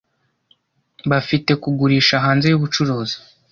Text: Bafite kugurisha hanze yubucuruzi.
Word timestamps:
Bafite 1.09 1.51
kugurisha 1.63 2.15
hanze 2.25 2.45
yubucuruzi. 2.49 3.15